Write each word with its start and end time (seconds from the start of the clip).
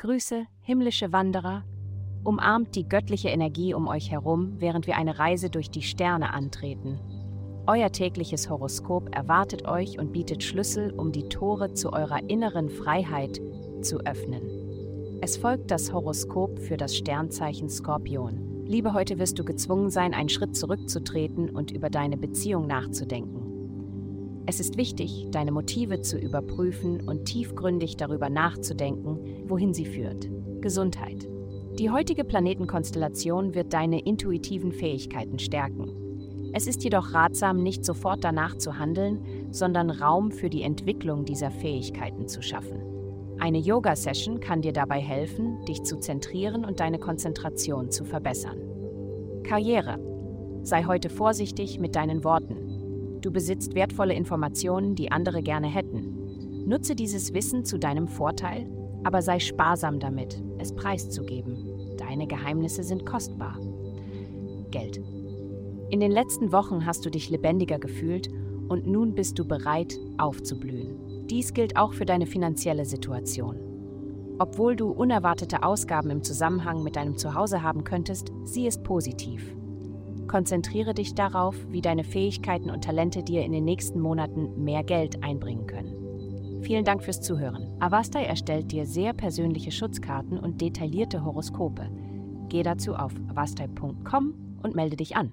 Grüße, 0.00 0.46
himmlische 0.62 1.12
Wanderer. 1.12 1.62
Umarmt 2.24 2.74
die 2.74 2.88
göttliche 2.88 3.28
Energie 3.28 3.74
um 3.74 3.86
euch 3.86 4.10
herum, 4.10 4.54
während 4.56 4.86
wir 4.86 4.96
eine 4.96 5.18
Reise 5.18 5.50
durch 5.50 5.70
die 5.70 5.82
Sterne 5.82 6.32
antreten. 6.32 6.98
Euer 7.66 7.92
tägliches 7.92 8.48
Horoskop 8.48 9.14
erwartet 9.14 9.68
euch 9.68 9.98
und 9.98 10.14
bietet 10.14 10.42
Schlüssel, 10.42 10.90
um 10.92 11.12
die 11.12 11.28
Tore 11.28 11.74
zu 11.74 11.92
eurer 11.92 12.30
inneren 12.30 12.70
Freiheit 12.70 13.42
zu 13.82 13.98
öffnen. 13.98 14.40
Es 15.20 15.36
folgt 15.36 15.70
das 15.70 15.92
Horoskop 15.92 16.58
für 16.60 16.78
das 16.78 16.96
Sternzeichen 16.96 17.68
Skorpion. 17.68 18.64
Liebe, 18.64 18.94
heute 18.94 19.18
wirst 19.18 19.38
du 19.38 19.44
gezwungen 19.44 19.90
sein, 19.90 20.14
einen 20.14 20.30
Schritt 20.30 20.56
zurückzutreten 20.56 21.50
und 21.50 21.72
über 21.72 21.90
deine 21.90 22.16
Beziehung 22.16 22.66
nachzudenken. 22.66 23.49
Es 24.46 24.58
ist 24.60 24.76
wichtig, 24.76 25.28
deine 25.30 25.52
Motive 25.52 26.00
zu 26.00 26.18
überprüfen 26.18 27.06
und 27.06 27.26
tiefgründig 27.26 27.96
darüber 27.96 28.30
nachzudenken, 28.30 29.18
wohin 29.48 29.74
sie 29.74 29.86
führt. 29.86 30.28
Gesundheit. 30.60 31.28
Die 31.78 31.90
heutige 31.90 32.24
Planetenkonstellation 32.24 33.54
wird 33.54 33.72
deine 33.72 34.00
intuitiven 34.00 34.72
Fähigkeiten 34.72 35.38
stärken. 35.38 35.90
Es 36.52 36.66
ist 36.66 36.82
jedoch 36.82 37.14
ratsam, 37.14 37.62
nicht 37.62 37.84
sofort 37.84 38.24
danach 38.24 38.56
zu 38.56 38.78
handeln, 38.78 39.20
sondern 39.50 39.90
Raum 39.90 40.32
für 40.32 40.50
die 40.50 40.62
Entwicklung 40.62 41.24
dieser 41.24 41.50
Fähigkeiten 41.50 42.26
zu 42.26 42.42
schaffen. 42.42 42.82
Eine 43.38 43.58
Yoga-Session 43.58 44.40
kann 44.40 44.60
dir 44.60 44.72
dabei 44.72 45.00
helfen, 45.00 45.64
dich 45.64 45.82
zu 45.84 45.98
zentrieren 45.98 46.64
und 46.64 46.80
deine 46.80 46.98
Konzentration 46.98 47.90
zu 47.90 48.04
verbessern. 48.04 48.58
Karriere. 49.44 49.98
Sei 50.62 50.84
heute 50.84 51.08
vorsichtig 51.08 51.78
mit 51.78 51.96
deinen 51.96 52.22
Worten. 52.24 52.69
Du 53.20 53.30
besitzt 53.30 53.74
wertvolle 53.74 54.14
Informationen, 54.14 54.94
die 54.94 55.12
andere 55.12 55.42
gerne 55.42 55.66
hätten. 55.66 56.64
Nutze 56.66 56.94
dieses 56.94 57.34
Wissen 57.34 57.64
zu 57.64 57.78
deinem 57.78 58.08
Vorteil, 58.08 58.66
aber 59.04 59.22
sei 59.22 59.38
sparsam 59.38 59.98
damit, 59.98 60.42
es 60.58 60.74
preiszugeben. 60.74 61.96
Deine 61.98 62.26
Geheimnisse 62.26 62.82
sind 62.82 63.04
kostbar. 63.04 63.58
Geld. 64.70 65.00
In 65.90 66.00
den 66.00 66.12
letzten 66.12 66.52
Wochen 66.52 66.86
hast 66.86 67.04
du 67.04 67.10
dich 67.10 67.28
lebendiger 67.30 67.78
gefühlt 67.78 68.30
und 68.68 68.86
nun 68.86 69.14
bist 69.14 69.38
du 69.38 69.44
bereit, 69.44 69.98
aufzublühen. 70.16 71.26
Dies 71.26 71.52
gilt 71.52 71.76
auch 71.76 71.92
für 71.92 72.06
deine 72.06 72.26
finanzielle 72.26 72.84
Situation. 72.84 73.56
Obwohl 74.38 74.76
du 74.76 74.90
unerwartete 74.90 75.62
Ausgaben 75.62 76.10
im 76.10 76.22
Zusammenhang 76.22 76.82
mit 76.82 76.96
deinem 76.96 77.16
Zuhause 77.16 77.62
haben 77.62 77.84
könntest, 77.84 78.32
sieh 78.44 78.66
es 78.66 78.82
positiv. 78.82 79.54
Konzentriere 80.30 80.94
dich 80.94 81.16
darauf, 81.16 81.56
wie 81.70 81.80
deine 81.80 82.04
Fähigkeiten 82.04 82.70
und 82.70 82.84
Talente 82.84 83.24
dir 83.24 83.44
in 83.44 83.50
den 83.50 83.64
nächsten 83.64 83.98
Monaten 83.98 84.62
mehr 84.62 84.84
Geld 84.84 85.24
einbringen 85.24 85.66
können. 85.66 86.62
Vielen 86.62 86.84
Dank 86.84 87.02
fürs 87.02 87.20
Zuhören. 87.20 87.66
Avastai 87.80 88.22
erstellt 88.22 88.70
dir 88.70 88.86
sehr 88.86 89.12
persönliche 89.12 89.72
Schutzkarten 89.72 90.38
und 90.38 90.60
detaillierte 90.60 91.24
Horoskope. 91.24 91.90
Geh 92.48 92.62
dazu 92.62 92.94
auf 92.94 93.12
avastai.com 93.28 94.34
und 94.62 94.76
melde 94.76 94.94
dich 94.94 95.16
an. 95.16 95.32